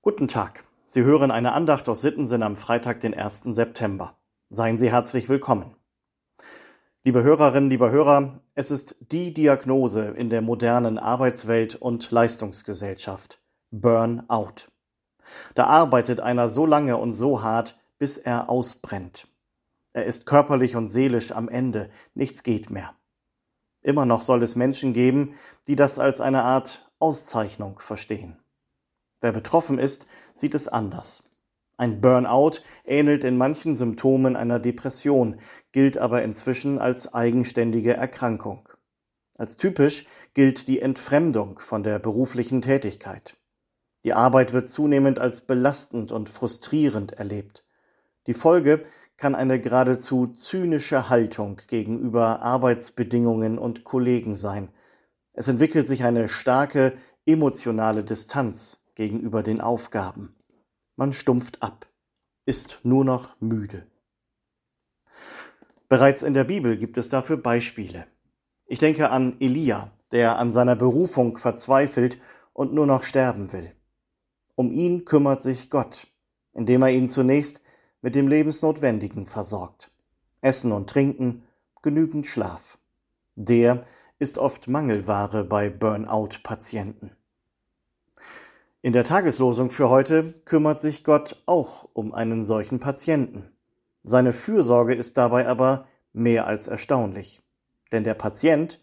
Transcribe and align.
Guten 0.00 0.28
Tag. 0.28 0.62
Sie 0.86 1.02
hören 1.02 1.32
eine 1.32 1.52
Andacht 1.52 1.88
aus 1.88 2.02
Sittensinn 2.02 2.44
am 2.44 2.56
Freitag, 2.56 3.00
den 3.00 3.14
1. 3.14 3.42
September. 3.46 4.16
Seien 4.48 4.78
Sie 4.78 4.92
herzlich 4.92 5.28
willkommen. 5.28 5.74
Liebe 7.02 7.24
Hörerinnen, 7.24 7.68
lieber 7.68 7.90
Hörer, 7.90 8.40
es 8.54 8.70
ist 8.70 8.94
die 9.00 9.34
Diagnose 9.34 10.10
in 10.10 10.30
der 10.30 10.40
modernen 10.40 11.00
Arbeitswelt 11.00 11.74
und 11.74 12.12
Leistungsgesellschaft. 12.12 13.42
Burnout. 13.72 14.68
Da 15.56 15.66
arbeitet 15.66 16.20
einer 16.20 16.48
so 16.48 16.64
lange 16.64 16.96
und 16.96 17.14
so 17.14 17.42
hart, 17.42 17.76
bis 17.98 18.18
er 18.18 18.48
ausbrennt. 18.48 19.26
Er 19.92 20.04
ist 20.04 20.26
körperlich 20.26 20.76
und 20.76 20.88
seelisch 20.88 21.32
am 21.32 21.48
Ende, 21.48 21.90
nichts 22.14 22.44
geht 22.44 22.70
mehr. 22.70 22.94
Immer 23.82 24.06
noch 24.06 24.22
soll 24.22 24.44
es 24.44 24.54
Menschen 24.54 24.92
geben, 24.92 25.34
die 25.66 25.74
das 25.74 25.98
als 25.98 26.20
eine 26.20 26.44
Art 26.44 26.88
Auszeichnung 27.00 27.80
verstehen. 27.80 28.38
Wer 29.20 29.32
betroffen 29.32 29.78
ist, 29.78 30.06
sieht 30.34 30.54
es 30.54 30.68
anders. 30.68 31.24
Ein 31.76 32.00
Burnout 32.00 32.60
ähnelt 32.84 33.22
in 33.24 33.36
manchen 33.36 33.76
Symptomen 33.76 34.36
einer 34.36 34.58
Depression, 34.58 35.40
gilt 35.72 35.96
aber 35.96 36.22
inzwischen 36.22 36.78
als 36.78 37.14
eigenständige 37.14 37.94
Erkrankung. 37.94 38.68
Als 39.36 39.56
typisch 39.56 40.06
gilt 40.34 40.66
die 40.66 40.80
Entfremdung 40.80 41.60
von 41.60 41.84
der 41.84 42.00
beruflichen 42.00 42.62
Tätigkeit. 42.62 43.36
Die 44.04 44.12
Arbeit 44.12 44.52
wird 44.52 44.70
zunehmend 44.70 45.20
als 45.20 45.42
belastend 45.42 46.10
und 46.10 46.28
frustrierend 46.28 47.12
erlebt. 47.12 47.64
Die 48.26 48.34
Folge 48.34 48.82
kann 49.16 49.34
eine 49.34 49.60
geradezu 49.60 50.28
zynische 50.28 51.08
Haltung 51.08 51.60
gegenüber 51.68 52.42
Arbeitsbedingungen 52.42 53.58
und 53.58 53.84
Kollegen 53.84 54.34
sein. 54.34 54.70
Es 55.32 55.48
entwickelt 55.48 55.86
sich 55.86 56.04
eine 56.04 56.28
starke 56.28 56.94
emotionale 57.26 58.02
Distanz 58.02 58.87
gegenüber 58.98 59.44
den 59.44 59.60
Aufgaben. 59.60 60.34
Man 60.96 61.12
stumpft 61.12 61.62
ab, 61.62 61.86
ist 62.46 62.80
nur 62.82 63.04
noch 63.04 63.40
müde. 63.40 63.86
Bereits 65.88 66.22
in 66.22 66.34
der 66.34 66.42
Bibel 66.42 66.76
gibt 66.76 66.98
es 66.98 67.08
dafür 67.08 67.36
Beispiele. 67.36 68.08
Ich 68.66 68.80
denke 68.80 69.10
an 69.10 69.36
Elia, 69.38 69.92
der 70.10 70.38
an 70.38 70.52
seiner 70.52 70.74
Berufung 70.74 71.38
verzweifelt 71.38 72.18
und 72.52 72.74
nur 72.74 72.86
noch 72.86 73.04
sterben 73.04 73.52
will. 73.52 73.72
Um 74.56 74.72
ihn 74.72 75.04
kümmert 75.04 75.44
sich 75.44 75.70
Gott, 75.70 76.08
indem 76.52 76.82
er 76.82 76.90
ihn 76.90 77.08
zunächst 77.08 77.62
mit 78.02 78.16
dem 78.16 78.26
Lebensnotwendigen 78.26 79.26
versorgt. 79.26 79.92
Essen 80.40 80.72
und 80.72 80.90
Trinken, 80.90 81.44
genügend 81.82 82.26
Schlaf. 82.26 82.78
Der 83.36 83.86
ist 84.18 84.38
oft 84.38 84.66
Mangelware 84.66 85.44
bei 85.44 85.70
Burnout-Patienten. 85.70 87.17
In 88.80 88.92
der 88.92 89.02
Tageslosung 89.02 89.72
für 89.72 89.88
heute 89.88 90.34
kümmert 90.44 90.80
sich 90.80 91.02
Gott 91.02 91.42
auch 91.46 91.88
um 91.94 92.14
einen 92.14 92.44
solchen 92.44 92.78
Patienten. 92.78 93.50
Seine 94.04 94.32
Fürsorge 94.32 94.94
ist 94.94 95.18
dabei 95.18 95.48
aber 95.48 95.88
mehr 96.12 96.46
als 96.46 96.68
erstaunlich. 96.68 97.42
Denn 97.90 98.04
der 98.04 98.14
Patient 98.14 98.80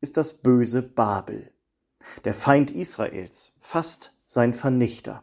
ist 0.00 0.16
das 0.16 0.34
böse 0.34 0.82
Babel, 0.82 1.52
der 2.24 2.34
Feind 2.34 2.72
Israels, 2.72 3.52
fast 3.60 4.12
sein 4.26 4.52
Vernichter. 4.52 5.22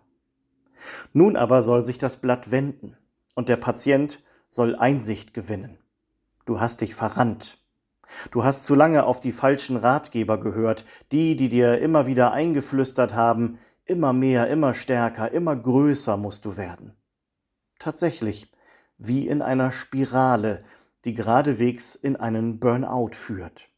Nun 1.12 1.36
aber 1.36 1.62
soll 1.62 1.84
sich 1.84 1.98
das 1.98 2.16
Blatt 2.16 2.52
wenden 2.52 2.98
und 3.36 3.50
der 3.50 3.58
Patient 3.58 4.24
soll 4.48 4.78
Einsicht 4.78 5.34
gewinnen. 5.34 5.78
Du 6.46 6.62
hast 6.62 6.80
dich 6.80 6.96
verrannt. 6.96 7.58
Du 8.32 8.46
hast 8.46 8.64
zu 8.64 8.76
lange 8.76 9.06
auf 9.06 9.20
die 9.20 9.34
falschen 9.34 9.76
Ratgeber 9.76 10.40
gehört, 10.40 10.86
die, 11.12 11.36
die 11.36 11.50
dir 11.50 11.80
immer 11.80 12.08
wieder 12.08 12.32
eingeflüstert 12.32 13.14
haben, 13.14 13.58
immer 13.86 14.14
mehr, 14.14 14.50
immer 14.50 14.74
stärker, 14.74 15.32
immer 15.32 15.56
größer 15.56 16.18
musst 16.18 16.46
du 16.46 16.58
werden. 16.58 16.94
Tatsächlich, 17.80 18.52
wie 18.98 19.28
in 19.28 19.42
einer 19.42 19.72
Spirale, 19.72 20.64
die 21.04 21.14
geradewegs 21.14 21.96
in 21.96 22.16
einen 22.16 22.60
Burnout 22.60 23.12
führt. 23.14 23.70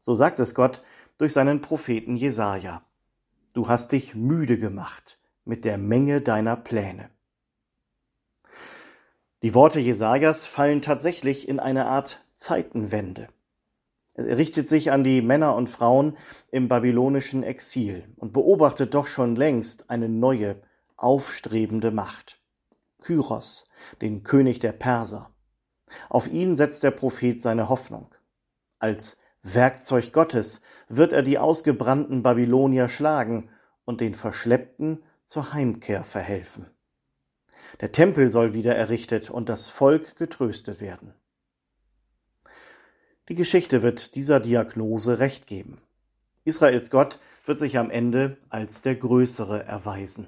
So 0.00 0.16
sagt 0.16 0.40
es 0.40 0.54
Gott 0.54 0.82
durch 1.18 1.32
seinen 1.32 1.60
Propheten 1.60 2.16
Jesaja. 2.16 2.82
Du 3.52 3.68
hast 3.68 3.92
dich 3.92 4.14
müde 4.14 4.58
gemacht 4.58 5.18
mit 5.44 5.64
der 5.64 5.78
Menge 5.78 6.20
deiner 6.20 6.56
Pläne. 6.56 7.10
Die 9.42 9.54
Worte 9.54 9.80
Jesajas 9.80 10.46
fallen 10.46 10.82
tatsächlich 10.82 11.48
in 11.48 11.60
eine 11.60 11.86
Art 11.86 12.24
Zeitenwende. 12.36 13.26
Richtet 14.20 14.68
sich 14.68 14.92
an 14.92 15.04
die 15.04 15.22
Männer 15.22 15.56
und 15.56 15.68
Frauen 15.68 16.16
im 16.50 16.68
babylonischen 16.68 17.42
Exil 17.42 18.04
und 18.16 18.32
beobachtet 18.32 18.94
doch 18.94 19.06
schon 19.06 19.34
längst 19.34 19.90
eine 19.90 20.08
neue, 20.08 20.60
aufstrebende 20.96 21.90
Macht. 21.90 22.40
Kyros, 23.00 23.64
den 24.02 24.22
König 24.22 24.58
der 24.58 24.72
Perser. 24.72 25.30
Auf 26.08 26.28
ihn 26.28 26.54
setzt 26.54 26.82
der 26.82 26.90
Prophet 26.90 27.40
seine 27.40 27.68
Hoffnung. 27.68 28.14
Als 28.78 29.18
Werkzeug 29.42 30.12
Gottes 30.12 30.60
wird 30.88 31.12
er 31.12 31.22
die 31.22 31.38
ausgebrannten 31.38 32.22
Babylonier 32.22 32.88
schlagen 32.88 33.48
und 33.84 34.00
den 34.00 34.14
Verschleppten 34.14 35.02
zur 35.24 35.52
Heimkehr 35.52 36.04
verhelfen. 36.04 36.70
Der 37.80 37.92
Tempel 37.92 38.28
soll 38.28 38.52
wieder 38.52 38.76
errichtet 38.76 39.30
und 39.30 39.48
das 39.48 39.68
Volk 39.68 40.16
getröstet 40.16 40.80
werden. 40.80 41.14
Die 43.30 43.36
Geschichte 43.36 43.82
wird 43.84 44.16
dieser 44.16 44.40
Diagnose 44.40 45.20
recht 45.20 45.46
geben. 45.46 45.78
Israels 46.44 46.90
Gott 46.90 47.20
wird 47.46 47.60
sich 47.60 47.78
am 47.78 47.88
Ende 47.88 48.38
als 48.48 48.82
der 48.82 48.96
Größere 48.96 49.64
erweisen. 49.64 50.26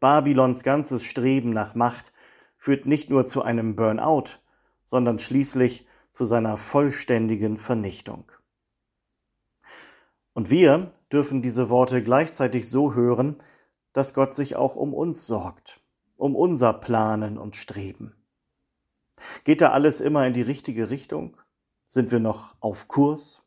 Babylons 0.00 0.62
ganzes 0.62 1.04
Streben 1.04 1.50
nach 1.50 1.74
Macht 1.74 2.14
führt 2.56 2.86
nicht 2.86 3.10
nur 3.10 3.26
zu 3.26 3.42
einem 3.42 3.76
Burnout, 3.76 4.40
sondern 4.86 5.18
schließlich 5.18 5.86
zu 6.08 6.24
seiner 6.24 6.56
vollständigen 6.56 7.58
Vernichtung. 7.58 8.32
Und 10.32 10.48
wir 10.48 10.92
dürfen 11.12 11.42
diese 11.42 11.68
Worte 11.68 12.02
gleichzeitig 12.02 12.70
so 12.70 12.94
hören, 12.94 13.42
dass 13.92 14.14
Gott 14.14 14.34
sich 14.34 14.56
auch 14.56 14.76
um 14.76 14.94
uns 14.94 15.26
sorgt 15.26 15.78
um 16.16 16.34
unser 16.36 16.72
Planen 16.72 17.36
und 17.36 17.54
Streben. 17.54 18.14
Geht 19.44 19.60
da 19.60 19.72
alles 19.72 20.00
immer 20.00 20.26
in 20.26 20.32
die 20.32 20.42
richtige 20.42 20.88
Richtung? 20.88 21.36
Sind 21.94 22.10
wir 22.10 22.18
noch 22.18 22.56
auf 22.58 22.88
Kurs? 22.88 23.46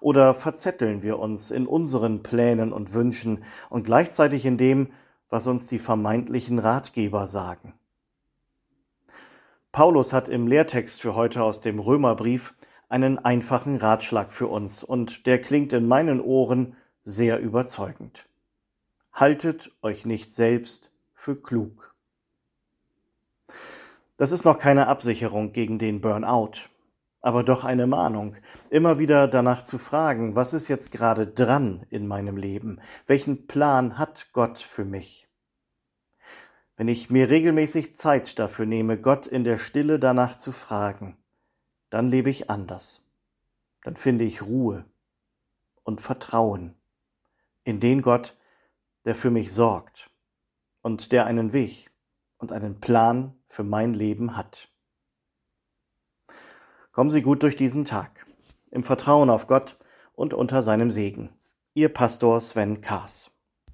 Oder 0.00 0.34
verzetteln 0.34 1.02
wir 1.02 1.18
uns 1.18 1.50
in 1.50 1.66
unseren 1.66 2.22
Plänen 2.22 2.70
und 2.70 2.92
Wünschen 2.92 3.44
und 3.70 3.84
gleichzeitig 3.86 4.44
in 4.44 4.58
dem, 4.58 4.92
was 5.30 5.46
uns 5.46 5.68
die 5.68 5.78
vermeintlichen 5.78 6.58
Ratgeber 6.58 7.26
sagen? 7.26 7.72
Paulus 9.72 10.12
hat 10.12 10.28
im 10.28 10.48
Lehrtext 10.48 11.00
für 11.00 11.14
heute 11.14 11.42
aus 11.42 11.62
dem 11.62 11.78
Römerbrief 11.78 12.52
einen 12.90 13.18
einfachen 13.18 13.78
Ratschlag 13.78 14.34
für 14.34 14.48
uns 14.48 14.84
und 14.84 15.24
der 15.24 15.40
klingt 15.40 15.72
in 15.72 15.88
meinen 15.88 16.20
Ohren 16.20 16.76
sehr 17.04 17.40
überzeugend. 17.40 18.28
Haltet 19.14 19.74
euch 19.80 20.04
nicht 20.04 20.34
selbst 20.34 20.90
für 21.14 21.36
klug. 21.36 21.94
Das 24.18 24.30
ist 24.30 24.44
noch 24.44 24.58
keine 24.58 24.88
Absicherung 24.88 25.52
gegen 25.52 25.78
den 25.78 26.02
Burnout, 26.02 26.68
aber 27.22 27.44
doch 27.44 27.64
eine 27.64 27.86
Mahnung, 27.86 28.36
immer 28.68 28.98
wieder 28.98 29.28
danach 29.28 29.62
zu 29.62 29.78
fragen, 29.78 30.34
was 30.34 30.52
ist 30.52 30.66
jetzt 30.66 30.90
gerade 30.90 31.26
dran 31.26 31.86
in 31.88 32.08
meinem 32.08 32.36
Leben? 32.36 32.80
Welchen 33.06 33.46
Plan 33.46 33.96
hat 33.96 34.26
Gott 34.32 34.60
für 34.60 34.84
mich? 34.84 35.28
Wenn 36.76 36.88
ich 36.88 37.10
mir 37.10 37.30
regelmäßig 37.30 37.96
Zeit 37.96 38.40
dafür 38.40 38.66
nehme, 38.66 39.00
Gott 39.00 39.28
in 39.28 39.44
der 39.44 39.58
Stille 39.58 40.00
danach 40.00 40.36
zu 40.36 40.50
fragen, 40.50 41.16
dann 41.90 42.08
lebe 42.08 42.28
ich 42.28 42.50
anders. 42.50 43.04
Dann 43.82 43.94
finde 43.94 44.24
ich 44.24 44.42
Ruhe 44.42 44.84
und 45.84 46.00
Vertrauen 46.00 46.74
in 47.62 47.78
den 47.78 48.02
Gott, 48.02 48.36
der 49.04 49.14
für 49.14 49.30
mich 49.30 49.52
sorgt 49.52 50.10
und 50.80 51.12
der 51.12 51.26
einen 51.26 51.52
Weg 51.52 51.92
und 52.38 52.50
einen 52.50 52.80
Plan 52.80 53.36
für 53.46 53.62
mein 53.62 53.94
Leben 53.94 54.36
hat. 54.36 54.71
Kommen 56.92 57.10
Sie 57.10 57.22
gut 57.22 57.42
durch 57.42 57.56
diesen 57.56 57.86
Tag, 57.86 58.26
im 58.70 58.84
Vertrauen 58.84 59.30
auf 59.30 59.46
Gott 59.46 59.78
und 60.14 60.34
unter 60.34 60.62
seinem 60.62 60.92
Segen. 60.92 61.30
Ihr 61.72 61.88
Pastor 61.88 62.38
Sven 62.42 62.82
Kaas. 62.82 63.31